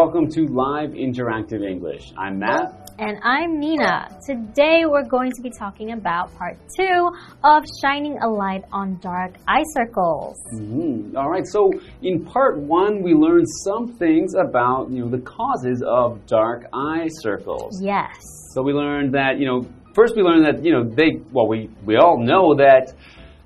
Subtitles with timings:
[0.00, 2.14] welcome to Live Interactive English.
[2.16, 2.90] I'm Matt.
[2.98, 4.08] And I'm Nina.
[4.26, 7.10] Today we're going to be talking about part two
[7.44, 10.38] of shining a light on dark eye circles.
[10.54, 11.16] Mm -hmm.
[11.18, 15.78] All right, so in part one, we learned some things about you know the causes
[15.98, 16.06] of
[16.38, 17.72] dark eye circles.
[17.94, 18.16] Yes.
[18.54, 19.58] So we learned that you know
[19.98, 22.84] first we learned that you know they well we we all know that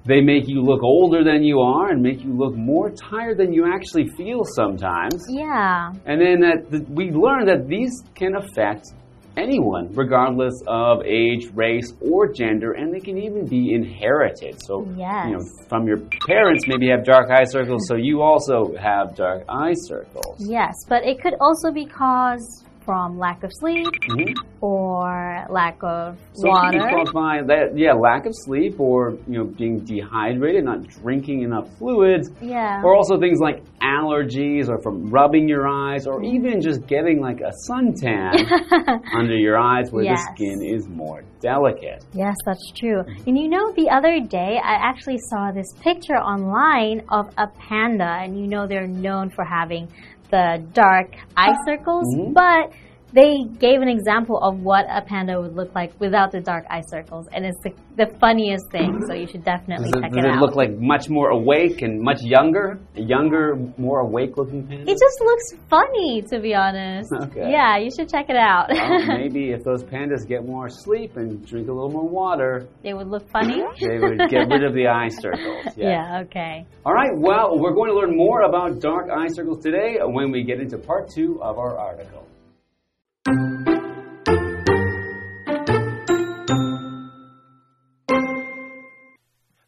[0.04, 3.52] they make you look older than you are and make you look more tired than
[3.52, 5.24] you actually feel sometimes.
[5.28, 5.92] Yeah.
[6.04, 8.88] And then that the, we learned that these can affect
[9.36, 14.60] anyone, regardless of age, race, or gender, and they can even be inherited.
[14.64, 15.26] So, yes.
[15.26, 19.44] you know, from your parents, maybe have dark eye circles, so you also have dark
[19.48, 20.36] eye circles.
[20.38, 24.34] Yes, but it could also be caused from lack of sleep mm -hmm.
[24.60, 26.78] or lack of so water.
[26.94, 28.98] caused by that, yeah, lack of sleep or
[29.30, 32.26] you know being dehydrated, not drinking enough fluids.
[32.40, 32.84] Yeah.
[32.84, 33.58] Or also things like
[33.96, 38.32] allergies, or from rubbing your eyes, or even just getting like a suntan
[39.20, 40.12] under your eyes where yes.
[40.14, 42.00] the skin is more delicate.
[42.24, 43.00] Yes, that's true.
[43.26, 48.10] And you know, the other day I actually saw this picture online of a panda,
[48.22, 49.84] and you know they're known for having
[50.30, 52.34] the dark eye circles, mm -hmm.
[52.34, 52.72] but
[53.14, 56.82] they gave an example of what a panda would look like without the dark eye
[56.88, 59.00] circles, and it's the, the funniest thing.
[59.06, 60.38] So you should definitely does check it, it, does out.
[60.38, 62.80] it look like much more awake and much younger?
[62.96, 64.90] A younger, more awake looking panda?
[64.90, 67.12] It just looks funny, to be honest.
[67.24, 67.50] Okay.
[67.50, 68.68] Yeah, you should check it out.
[68.70, 72.92] well, maybe if those pandas get more sleep and drink a little more water, they
[72.92, 73.62] would look funny.
[73.80, 75.64] they would get rid of the eye circles.
[75.76, 75.88] Yeah.
[75.88, 76.22] yeah.
[76.24, 76.66] Okay.
[76.84, 77.12] All right.
[77.14, 80.76] Well, we're going to learn more about dark eye circles today when we get into
[80.76, 82.24] part two of our article.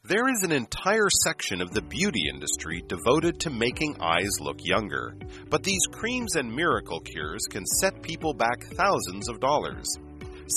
[0.09, 5.17] There is an entire section of the beauty industry devoted to making eyes look younger.
[5.49, 9.87] But these creams and miracle cures can set people back thousands of dollars.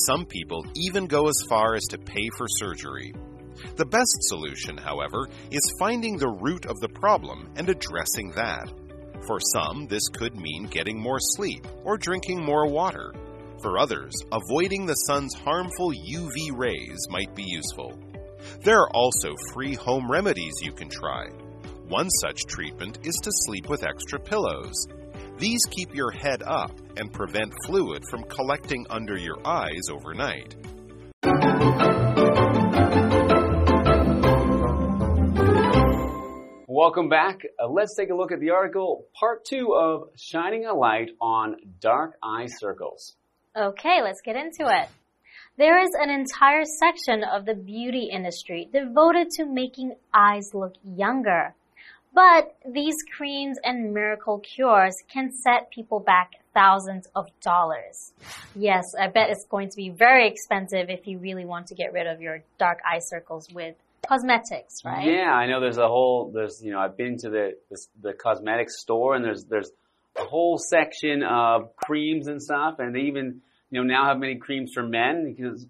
[0.06, 3.14] Some people even go as far as to pay for surgery.
[3.78, 8.70] The best solution, however, is finding the root of the problem and addressing that.
[9.28, 13.14] For some, this could mean getting more sleep or drinking more water.
[13.62, 18.00] For others, avoiding the sun's harmful UV rays might be useful.
[18.62, 21.28] There are also free home remedies you can try.
[21.88, 24.88] One such treatment is to sleep with extra pillows.
[25.38, 30.56] These keep your head up and prevent fluid from collecting under your eyes overnight.
[36.80, 37.42] Welcome back.
[37.62, 41.58] Uh, let's take a look at the article, part two of Shining a Light on
[41.82, 43.18] Dark Eye Circles.
[43.54, 44.88] Okay, let's get into it.
[45.58, 51.54] There is an entire section of the beauty industry devoted to making eyes look younger.
[52.16, 58.14] But these creams and miracle cures can set people back thousands of dollars.
[58.56, 61.92] Yes, I bet it's going to be very expensive if you really want to get
[61.92, 63.76] rid of your dark eye circles with
[64.08, 65.06] cosmetics, right?
[65.06, 68.14] Yeah, I know there's a whole there's you know I've been to the the, the
[68.14, 69.72] cosmetics store and there's there's
[70.18, 74.36] a whole section of creams and stuff and they even you know now have many
[74.36, 75.66] creams for men because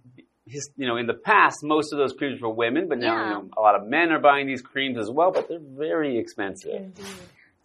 [0.47, 3.23] his, you know in the past most of those creams were women but now Yeah.
[3.25, 6.17] you know a lot of men are buying these creams as well but they're very
[6.17, 6.71] expensive.
[6.73, 7.05] Indeed.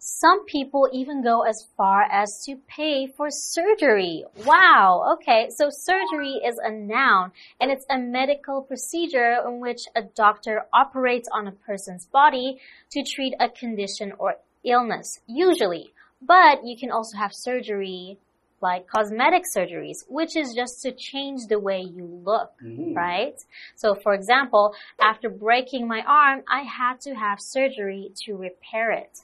[0.07, 4.23] Some people even go as far as to pay for surgery.
[4.45, 5.15] Wow.
[5.15, 5.49] Okay.
[5.49, 11.27] So surgery is a noun and it's a medical procedure in which a doctor operates
[11.33, 12.61] on a person's body
[12.91, 15.91] to treat a condition or illness, usually.
[16.21, 18.19] But you can also have surgery
[18.61, 22.95] like cosmetic surgeries, which is just to change the way you look, Mhm.
[22.95, 23.37] right?
[23.75, 29.19] So for example, after breaking my arm, I had to have surgery to repair it.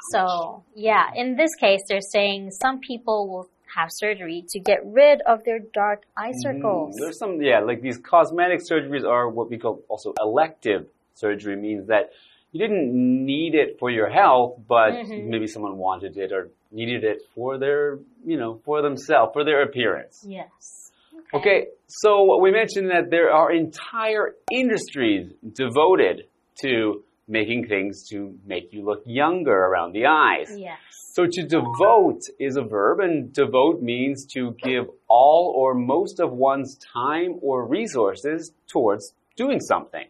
[0.00, 5.20] So, yeah, in this case, they're saying some people will have surgery to get rid
[5.22, 6.96] of their dark eye circles.
[6.96, 11.56] Mm, There's some, yeah, like these cosmetic surgeries are what we call also elective surgery,
[11.56, 12.10] means that
[12.52, 15.26] you didn't need it for your health, but Mhm.
[15.26, 19.62] maybe someone wanted it or needed it for their, you know, for themselves, for their
[19.62, 20.24] appearance.
[20.26, 20.92] Yes.
[21.34, 26.26] Okay, so we mentioned that there are entire industries devoted
[26.62, 30.48] to making things to make you look younger around the eyes.
[30.56, 30.78] Yes.
[31.12, 36.32] So to devote is a verb, and devote means to give all or most of
[36.32, 40.06] one's time or resources towards doing something.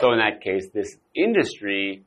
[0.00, 2.04] So in that case, this industry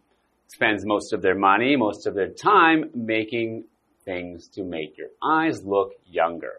[0.47, 3.65] spends most of their money, most of their time making
[4.03, 6.53] things to make your eyes look younger.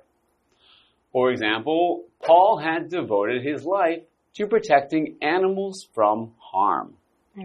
[1.12, 4.02] For example, Paul had devoted his life
[4.34, 6.94] to protecting animals from harm.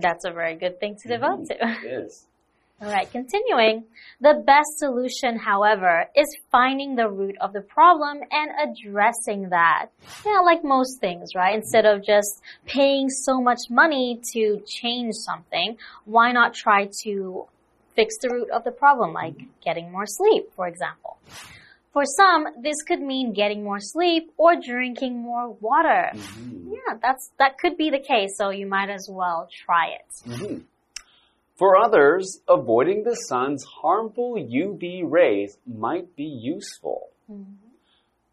[0.02, 1.84] That's a very good thing to devote mm-hmm.
[1.84, 1.88] to.
[1.88, 2.26] It is.
[2.82, 3.86] All right, continuing.
[4.20, 9.88] The best solution, however, is finding the root of the problem and addressing that.
[10.26, 11.56] Yeah, like most things, right?
[11.56, 17.46] Instead of just paying so much money to change something, why not try to
[17.96, 19.46] fix the root of the problem, like mm-hmm.
[19.64, 21.18] getting more sleep, for example?
[21.96, 26.12] For some, this could mean getting more sleep or drinking more water.
[26.14, 30.30] Yeah, that's that could be the case, so you might as well try it.
[30.30, 30.64] Mhm.
[31.56, 37.12] For others, avoiding the sun's harmful UV rays might be useful.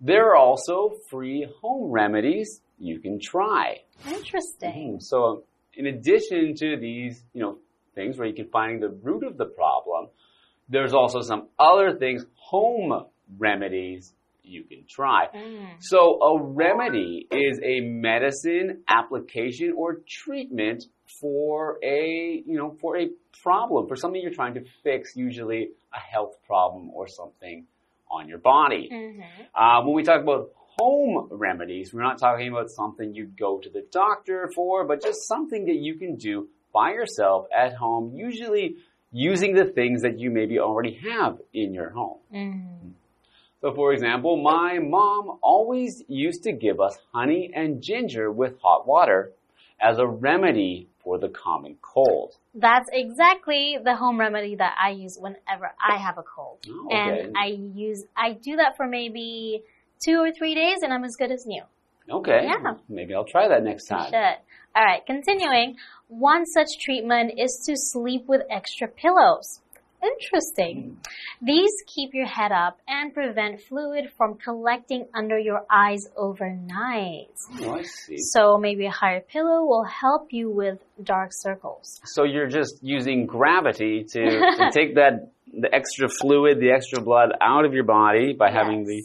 [0.00, 3.82] There are also free home remedies you can try.
[4.04, 4.94] Interesting.
[4.94, 5.44] Mm, So,
[5.74, 7.58] in addition to these, you know,
[7.94, 10.08] things where you can find the root of the problem,
[10.68, 13.06] there's also some other things, home
[13.38, 14.12] remedies
[14.44, 15.26] you can try.
[15.34, 15.76] Mm.
[15.80, 20.84] So, a remedy is a medicine, application, or treatment
[21.20, 23.10] for a, you know, for a
[23.42, 27.66] problem, for something you're trying to fix, usually a health problem or something
[28.10, 28.88] on your body.
[28.92, 29.20] Mm-hmm.
[29.54, 33.70] Uh, when we talk about home remedies, we're not talking about something you'd go to
[33.70, 38.76] the doctor for, but just something that you can do by yourself at home, usually
[39.12, 42.18] using the things that you maybe already have in your home.
[42.34, 42.71] Mm-hmm.
[43.62, 48.88] So, for example, my mom always used to give us honey and ginger with hot
[48.88, 49.30] water
[49.80, 52.34] as a remedy for the common cold.
[52.56, 56.58] That's exactly the home remedy that I use whenever I have a cold.
[56.68, 56.96] Oh, okay.
[56.96, 59.62] And I use, I do that for maybe
[60.04, 61.62] two or three days and I'm as good as new.
[62.10, 62.40] Okay.
[62.44, 62.74] Yeah.
[62.88, 64.06] Maybe I'll try that next time.
[64.06, 64.76] Should.
[64.76, 65.76] Alright, continuing.
[66.08, 69.60] One such treatment is to sleep with extra pillows.
[70.02, 70.98] Interesting.
[71.40, 77.30] These keep your head up and prevent fluid from collecting under your eyes overnight.
[77.60, 78.16] Oh, I see.
[78.18, 82.00] So maybe a higher pillow will help you with dark circles.
[82.04, 84.20] So you're just using gravity to,
[84.56, 88.84] to take that the extra fluid, the extra blood out of your body by having
[88.84, 89.02] the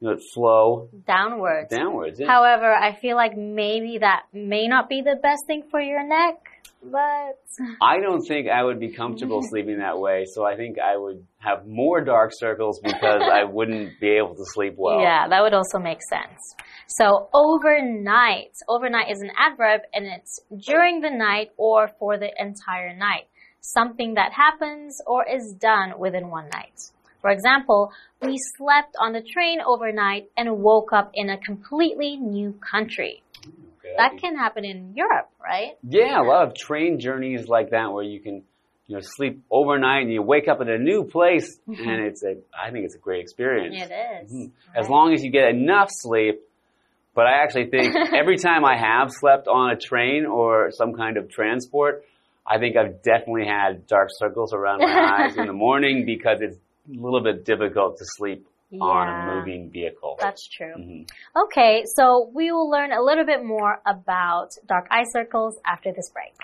[0.00, 1.70] you know, it flow Downwards.
[1.70, 2.20] downwards.
[2.20, 2.26] Yeah.
[2.26, 6.36] However, I feel like maybe that may not be the best thing for your neck,
[6.82, 7.38] but
[7.82, 11.26] I don't think I would be comfortable sleeping that way, so I think I would
[11.38, 15.00] have more dark circles because I wouldn't be able to sleep well.
[15.00, 16.40] yeah, that would also make sense.
[16.86, 22.94] So overnight, overnight is an adverb and it's during the night or for the entire
[22.96, 23.26] night.
[23.60, 26.78] Something that happens or is done within one night.
[27.20, 27.90] For example,
[28.22, 33.24] we slept on the train overnight and woke up in a completely new country.
[33.96, 35.76] That'd can happen in Europe, right?
[35.82, 38.42] Yeah, a lot of train journeys like that where you can,
[38.86, 42.36] you know, sleep overnight and you wake up in a new place, and it's a,
[42.58, 43.74] I think it's a great experience.
[43.78, 43.92] It
[44.24, 44.32] is.
[44.32, 44.50] Mhm.
[44.74, 46.40] As long as you get enough sleep.
[47.14, 51.16] But I actually think every time I have slept on a train or some kind
[51.16, 52.04] of transport,
[52.46, 56.56] I think I've definitely had dark circles around my eyes in the morning because it's
[56.56, 58.46] a little bit difficult to sleep
[58.80, 60.16] on a moving vehicle.
[60.20, 60.74] That's true.
[60.76, 61.10] Mhm.
[61.36, 66.10] Okay, so we will learn a little bit more about dark eye circles after this
[66.10, 66.34] break.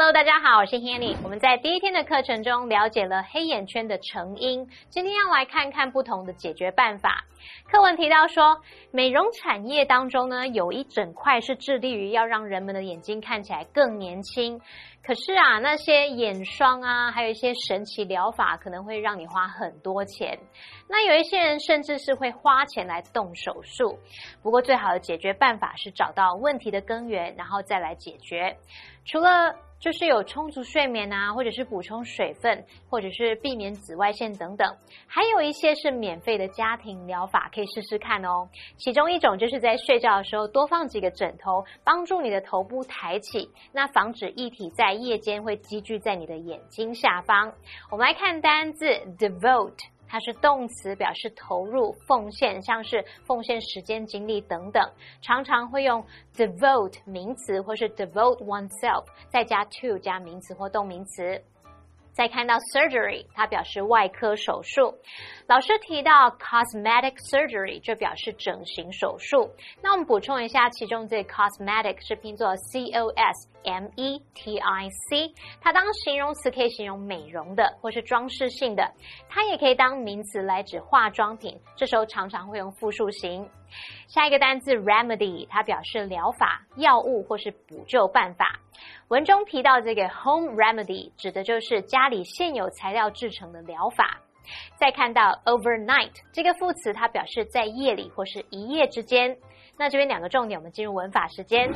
[0.00, 1.16] Hello，大家好，我是 Hanny。
[1.24, 7.24] 我们在第一天的课程中了解了黑眼圈的成因，今天要来看看不同的解决办法。
[7.68, 8.62] 课文提到说，
[8.92, 14.60] 美容产业当中呢，有一整块是致力于要让人们的眼睛看起来更年轻。
[15.02, 20.38] 可是啊，那些眼霜啊，还有一些神奇疗法，可能会让你花很多钱。
[20.88, 23.98] 那有一些人甚至是会花钱来动手术。
[24.44, 28.56] 不过，最好的解决办法是找到问题的根源，然后再来解决。
[29.04, 38.48] 除了就是有充足睡眠啊，或者是补充水分，或者是避免紫外线等等，还有一些是免费的家庭疗法，可以试试看哦。
[38.76, 47.52] 其中一种就是在睡觉的时候多放几个枕头，帮助你的头部抬起，那防止液体在夜间会积聚在你的眼睛下方。
[47.90, 48.86] 我们来看单字
[49.18, 49.97] devote。
[50.08, 54.82] 它是动词，表示投入、奉献，像是奉献时间、精力等等，
[55.20, 61.42] 常常会用 devote 名词或是 devote oneself，再加 to 加名词或动名词。
[62.12, 64.92] 再看到 surgery，它表示外科手术。
[65.46, 69.48] 老师提到 cosmetic surgery，就表示整形手术。
[69.80, 78.92] 那我们补充一下，其中这 cosmetic 是拼作 c o s m e t i c，它当形容词可以形容美容的或是装饰性的，
[79.28, 83.48] 它也可以当名词来指化妆品，这时候常常会用复数形。
[84.06, 88.58] 下一个单字 remedy，它表示疗法、药物或是补救办法。
[89.08, 94.20] 文中提到这个 home remedy，指的就是家里现有材料制成的疗法。
[94.76, 99.36] 再看到 overnight 这个副词，它表示在夜里或是一夜之间。
[99.76, 101.70] 那这边两个重点，我们进入文法时间。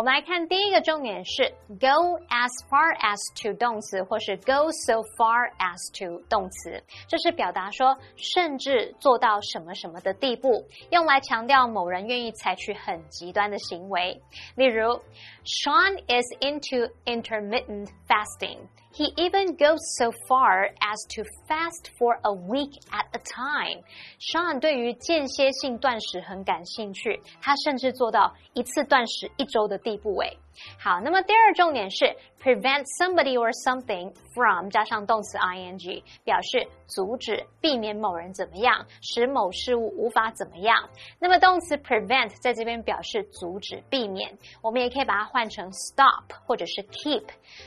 [0.00, 1.46] 我们来看第一个重点是
[1.78, 14.18] go as far as to 动词，或是 go so far as to 动词，这是表达说甚至做到什么什么的地步，用来强调某人愿意采取很极端的行为。
[14.56, 14.98] 例如
[15.44, 18.56] ，Sean is into intermittent fasting.
[18.92, 23.84] He even goes so far as to fast for a week at a time.
[24.18, 30.18] Sean 对于间歇性断食很感兴趣，他甚至做到一次断食一周的地步。
[30.18, 30.36] 诶，
[30.76, 32.04] 好，那么第二重点是
[32.42, 40.90] prevent somebody or something from 加上动词 ing，表示阻止、避免某人怎么样，使某事物无法怎么样。
[41.20, 47.22] 那么动词 prevent 在这边表示阻止、避免，我们也可以把它换成 stop 或者是 keep。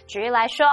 [0.06, 0.66] 举例来说。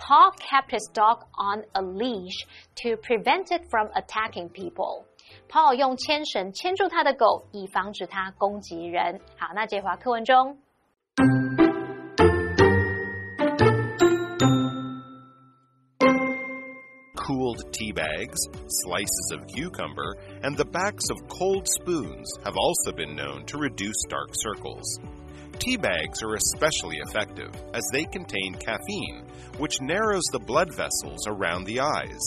[0.00, 2.46] Paul kept his dog on a leash
[2.82, 5.06] to prevent it from attacking people.
[5.48, 9.20] Paul 用牵绳牵住他的狗，以防止它攻击人。
[9.38, 10.58] 好，那这话课文中。
[17.16, 23.44] Cooled tea bags, slices of cucumber, and the backs of cold spoons have also been known
[23.46, 25.00] to reduce dark circles.
[25.61, 29.27] Tea bags are especially effective as they contain caffeine,
[29.59, 32.19] which narrows the blood vessels around the eyes.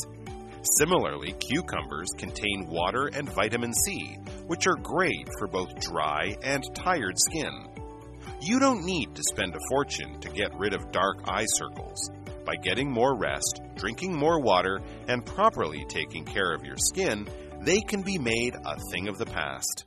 [0.79, 7.17] Similarly, cucumbers contain water and vitamin C, which are great for both dry and tired
[7.19, 7.67] skin.
[8.41, 12.13] You don't need to spend a fortune to get rid of dark eye circles.
[12.45, 17.27] By getting more rest, drinking more water, and properly taking care of your skin,
[17.63, 19.87] they can be made a thing of the past.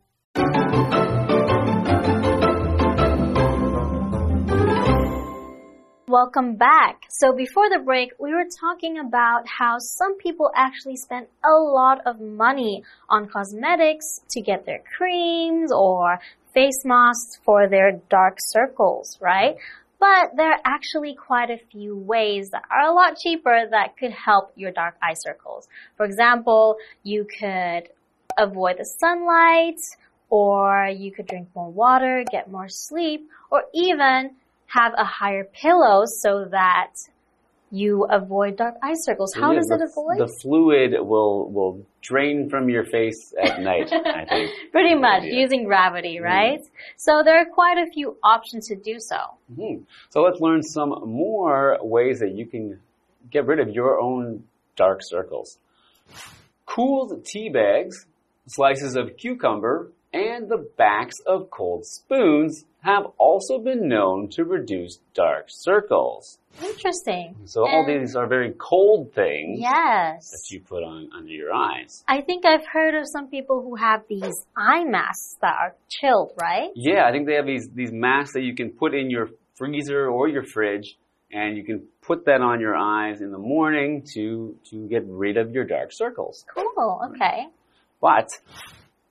[6.10, 7.02] Welcome back.
[7.10, 12.00] So before the break, we were talking about how some people actually spend a lot
[12.06, 16.20] of money on cosmetics to get their creams or
[16.54, 19.58] face masks for their dark circles, right?
[20.00, 24.14] But there are actually quite a few ways that are a lot cheaper that could
[24.14, 25.68] help your dark eye circles.
[25.98, 27.90] For example, you could
[28.38, 29.82] avoid the sunlight,
[30.30, 36.04] or you could drink more water, get more sleep, or even have a higher pillow
[36.06, 36.94] so that
[37.70, 39.34] you avoid dark eye circles.
[39.34, 40.20] How yeah, does it avoid?
[40.20, 43.92] The fluid will will drain from your face at night.
[43.92, 46.26] I think pretty much using gravity, mm-hmm.
[46.26, 46.60] right?
[46.60, 46.70] Mm.
[46.96, 49.18] So there are quite a few options to do so.
[49.58, 49.84] Mm.
[50.10, 52.80] So let's learn some more ways that you can
[53.30, 54.44] get rid of your own
[54.76, 55.58] dark circles.
[56.66, 58.06] Cooled tea bags,
[58.48, 65.00] slices of cucumber, and the backs of cold spoons have also been known to reduce
[65.14, 66.40] dark circles.
[66.64, 67.36] Interesting.
[67.44, 70.32] So and all these are very cold things yes.
[70.32, 72.06] that you put on under your eyes.
[72.08, 76.32] I think I've heard of some people who have these eye masks that are chilled,
[76.42, 76.70] right?
[76.76, 80.08] Yeah, I think they have these these masks that you can put in your freezer
[80.08, 80.98] or your fridge
[81.30, 85.36] and you can put that on your eyes in the morning to to get rid
[85.36, 86.46] of your dark circles.
[86.56, 87.02] Cool.
[87.10, 87.48] Okay.
[88.00, 88.30] But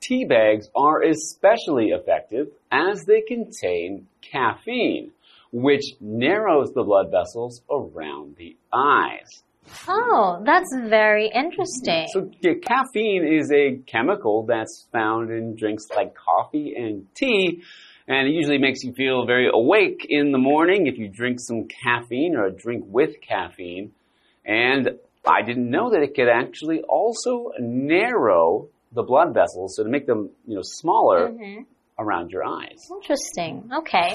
[0.07, 5.11] tea bags are especially effective as they contain caffeine,
[5.53, 9.43] which narrows the blood vessels around the eyes.
[9.89, 12.07] Oh, that's very interesting.
[12.13, 17.63] So, yeah, caffeine is a chemical that's found in drinks like coffee and tea,
[18.07, 21.67] and it usually makes you feel very awake in the morning if you drink some
[21.67, 23.93] caffeine or a drink with caffeine.
[24.45, 24.91] And
[25.27, 30.07] I didn't know that it could actually also narrow the blood vessels, so to make
[30.07, 31.67] them, you know, smaller mm -hmm.
[32.03, 32.81] around your eyes.
[32.99, 33.55] Interesting.
[33.81, 34.11] Okay.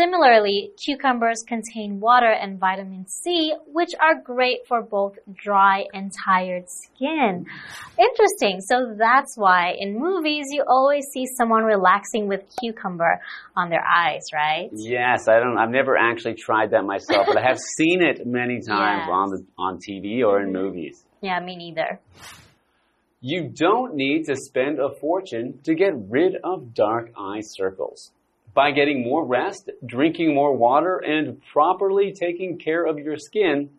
[0.00, 3.22] Similarly, cucumbers contain water and vitamin C,
[3.78, 5.14] which are great for both
[5.46, 7.32] dry and tired skin.
[8.08, 8.54] Interesting.
[8.70, 13.14] So that's why in movies you always see someone relaxing with cucumber
[13.60, 14.68] on their eyes, right?
[14.98, 18.56] Yes, I don't I've never actually tried that myself, but I have seen it many
[18.76, 19.18] times yes.
[19.20, 20.62] on the on TV or in mm -hmm.
[20.62, 20.96] movies.
[21.28, 21.90] Yeah, me neither.
[23.26, 28.12] You don't need to spend a fortune to get rid of dark eye circles.
[28.52, 33.70] By getting more rest, drinking more water, and properly taking care of your skin,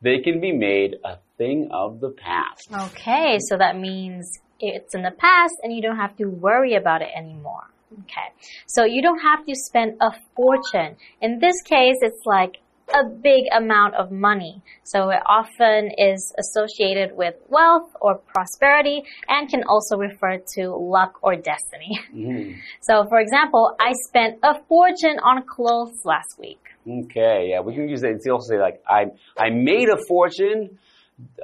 [0.00, 2.68] they can be made a thing of the past.
[2.92, 7.02] Okay, so that means it's in the past and you don't have to worry about
[7.02, 7.66] it anymore.
[8.04, 8.30] Okay,
[8.68, 10.94] so you don't have to spend a fortune.
[11.20, 12.58] In this case, it's like
[12.92, 14.62] a big amount of money.
[14.82, 21.14] So it often is associated with wealth or prosperity and can also refer to luck
[21.22, 21.98] or destiny.
[22.14, 22.54] Mm.
[22.80, 26.60] So for example, I spent a fortune on clothes last week.
[26.88, 28.10] Okay, yeah, we can use it.
[28.12, 30.78] It's also say like I I made a fortune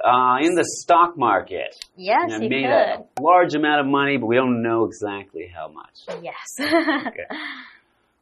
[0.03, 1.75] uh, in the stock market.
[1.95, 2.71] Yes, And you made could.
[2.71, 6.23] a large amount of money, but we don't know exactly how much.
[6.23, 6.47] Yes.
[7.07, 7.25] Okay.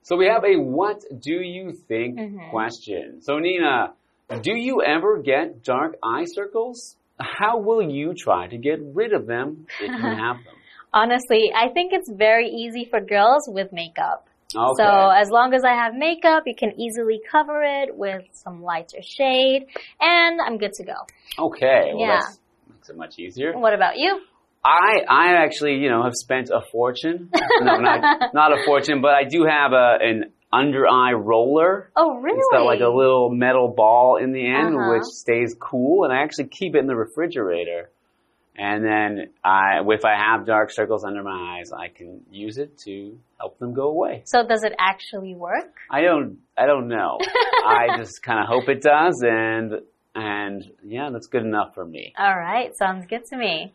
[0.09, 2.49] So we have a what do you think Mhm.
[2.49, 3.21] question.
[3.21, 3.93] So Nina,
[4.41, 6.97] do you ever get dark eye circles?
[7.19, 10.55] How will you try to get rid of them if you have them?
[10.91, 14.27] Honestly, I think it's very easy for girls with makeup.
[14.55, 14.81] Okay.
[14.81, 19.03] So as long as I have makeup, you can easily cover it with some lighter
[19.03, 19.67] shade,
[20.01, 20.97] and I'm good to go.
[21.37, 21.91] okay.
[21.93, 22.17] Well, Yeah.
[22.17, 23.53] that makes it much easier.
[23.53, 24.21] What about you?
[24.63, 27.29] I I actually you know have spent a fortune.
[27.61, 31.91] no, not not a fortune, but I do have a an under eye roller.
[31.95, 32.37] Oh, really?
[32.39, 34.93] It's got like a little metal ball in the end, Uh-huh.
[34.93, 37.89] which stays cool, and I actually keep it in the refrigerator.
[38.57, 42.77] And then I, if I have dark circles under my eyes, I can use it
[42.79, 44.23] to help them go away.
[44.25, 45.73] So does it actually work?
[45.89, 47.19] I don't, I don't know.
[47.65, 49.75] I just kind of hope it does, and
[50.15, 52.13] and yeah, that's good enough for me.
[52.17, 53.71] All right, sounds good to me.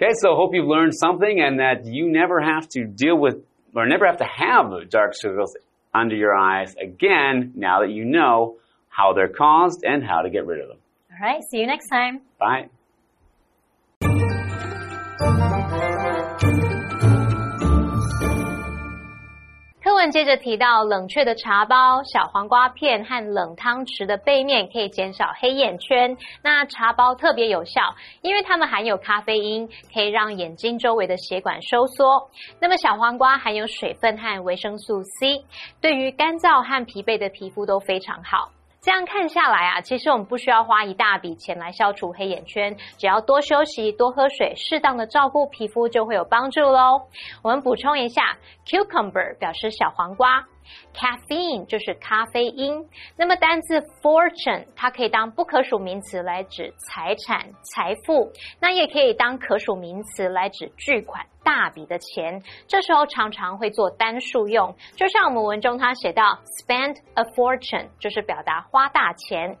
[0.00, 3.42] Okay, so hope you've learned something, and that you never have to deal with
[3.74, 5.56] or never have to have dark circles
[5.92, 7.52] under your eyes again.
[7.56, 10.78] Now that you know how they're caused and how to get rid of them.
[11.10, 12.20] All right, see you next time.
[12.38, 12.68] Bye.
[20.10, 26.16] 接着提到，冷却的茶包、小黄瓜片和冷汤匙的背面可以减少黑眼圈。
[26.42, 32.30] 那茶包特别有效，因为它们含有咖啡因，可以让眼睛周围的血管收缩。
[32.60, 35.44] 那么小黄瓜含有水分和维生素 C，
[35.80, 38.50] 对于干燥和疲惫的皮肤都非常好。
[38.80, 47.02] 这样看下来啊，其实我们不需要花一大笔钱来消除黑眼圈，只要多休息、多喝水，适当的照顾皮肤就会有帮助喽。
[47.42, 50.44] 我们补充一下，cucumber 表示小黄瓜。
[50.94, 62.42] Caffeine 就是咖啡因，那么单字 fortune 它可以当不可数名词来指财产、财富，那也可以当可数名词来指巨款、大笔的钱。
[62.66, 66.22] 这时候常常会做单数用，就像我们文中它写到
[66.60, 69.56] spend a fortune，就是表达花大钱。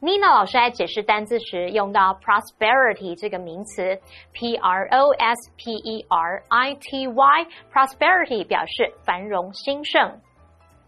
[0.00, 3.98] Nina 老师在解释单字时用到 prosperity 这个名词
[4.32, 10.20] ，P R O S P E R I T Y，prosperity 表示繁荣兴盛。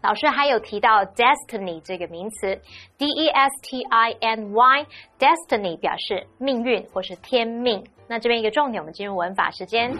[0.01, 2.59] 老师还有提到 destiny 这个名词
[2.97, 7.83] ，D E S T I N Y，destiny 表示命运或是天命。
[8.07, 9.95] 那这边一个重点，我们进入文法时间。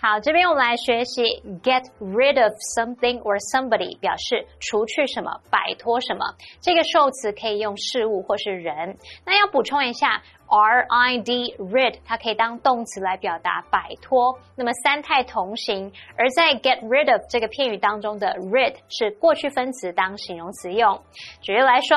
[0.00, 1.22] 好，这边我们来学习
[1.62, 6.24] get rid of something or somebody，表示除去什么、摆脱什么。
[6.60, 8.96] 这个受词可以用事物或是人。
[9.24, 14.38] 那要补充一下，R I D rid，它可以当动词来表达摆脱。
[14.56, 21.00] 那么三态同形，而在 get rid of 这个片语当中的 rid 是过去分词当形容词用。
[21.40, 21.96] 举例来说。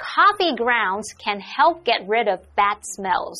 [0.00, 3.36] Coffee grounds can help get rid of bad smells。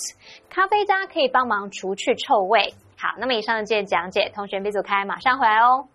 [0.50, 2.74] 咖啡渣可以帮忙除去臭味。
[2.98, 5.88] 好，那么以上的这些讲解，同学别走开，马上回来哦。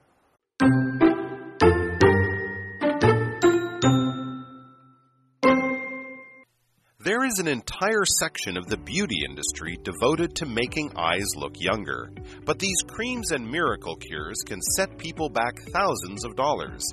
[7.25, 12.11] There is an entire section of the beauty industry devoted to making eyes look younger.
[12.45, 16.83] But these creams and miracle cures can set people back thousands of dollars.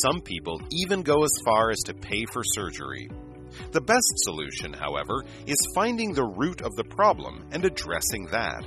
[0.00, 3.10] Some people even go as far as to pay for surgery.
[3.72, 8.64] The best solution, however, is finding the root of the problem and addressing that.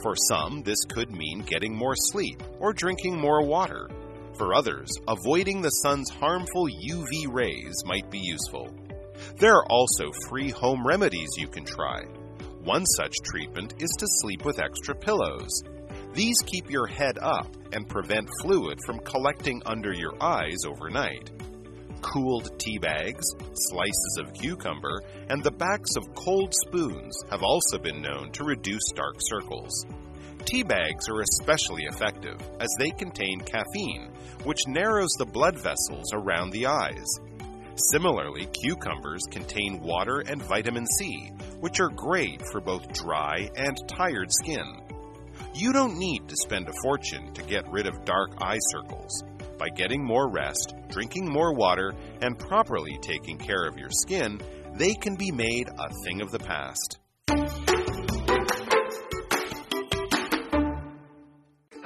[0.00, 3.86] For some, this could mean getting more sleep or drinking more water.
[4.38, 8.72] For others, avoiding the sun's harmful UV rays might be useful.
[9.36, 12.02] There are also free home remedies you can try.
[12.64, 15.62] One such treatment is to sleep with extra pillows.
[16.14, 21.30] These keep your head up and prevent fluid from collecting under your eyes overnight.
[22.02, 28.00] Cooled tea bags, slices of cucumber, and the backs of cold spoons have also been
[28.00, 29.86] known to reduce dark circles.
[30.44, 34.10] Tea bags are especially effective as they contain caffeine,
[34.44, 37.06] which narrows the blood vessels around the eyes.
[37.92, 44.32] Similarly, cucumbers contain water and vitamin C, which are great for both dry and tired
[44.32, 44.82] skin.
[45.54, 49.22] You don't need to spend a fortune to get rid of dark eye circles.
[49.58, 54.40] By getting more rest, drinking more water, and properly taking care of your skin,
[54.74, 56.98] they can be made a thing of the past.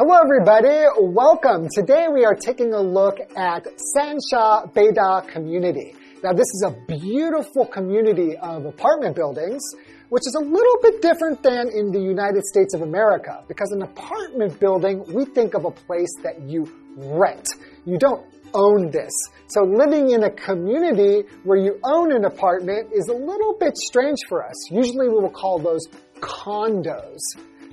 [0.05, 0.85] Hello, everybody.
[0.99, 1.69] Welcome.
[1.73, 5.95] Today we are taking a look at Sanxia Beida community.
[6.25, 9.63] Now, this is a beautiful community of apartment buildings,
[10.09, 13.45] which is a little bit different than in the United States of America.
[13.47, 17.47] Because an apartment building, we think of a place that you rent.
[17.85, 19.13] You don't own this.
[19.47, 24.19] So living in a community where you own an apartment is a little bit strange
[24.29, 24.69] for us.
[24.69, 25.87] Usually we will call those
[26.19, 27.21] condos.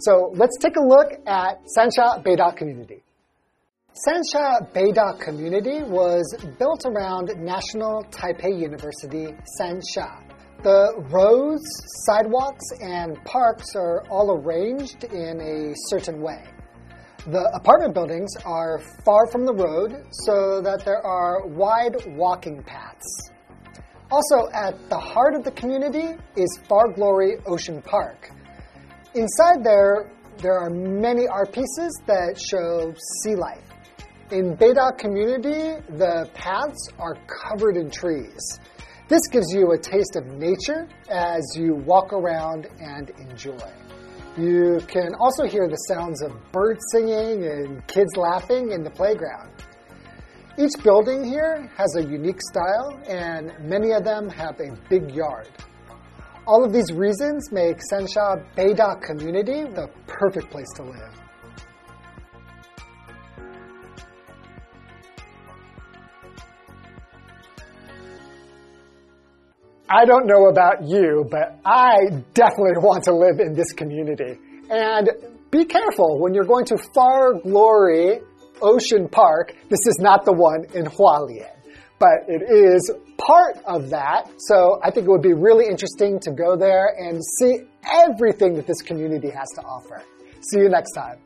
[0.02, 3.04] So let's take a look at Sanxia Beida community.
[4.08, 6.24] Sanxia Beida community was
[6.58, 10.24] built around National Taipei University, Sanxia.
[10.64, 11.66] The roads,
[12.06, 16.46] sidewalks, and parks are all arranged in a certain way.
[17.28, 23.32] The apartment buildings are far from the road so that there are wide walking paths.
[24.12, 28.32] Also, at the heart of the community is Far Glory Ocean Park.
[29.16, 32.94] Inside there, there are many art pieces that show
[33.24, 33.64] sea life.
[34.30, 38.60] In Beida community, the paths are covered in trees.
[39.08, 43.58] This gives you a taste of nature as you walk around and enjoy.
[44.38, 49.50] You can also hear the sounds of birds singing and kids laughing in the playground.
[50.60, 55.50] Each building here has a unique style, and many of them have a big yard.
[56.50, 61.14] All of these reasons make Sanxia Beida community the perfect place to live.
[69.88, 74.40] I don't know about you, but I definitely want to live in this community.
[74.72, 75.08] And
[75.52, 78.22] be careful when you're going to Far Glory
[78.60, 79.54] Ocean Park.
[79.70, 81.59] This is not the one in Hualien,
[82.00, 84.32] but it is part of that.
[84.38, 87.60] So I think it would be really interesting to go there and see
[87.92, 90.02] everything that this community has to offer.
[90.50, 91.18] See you next time.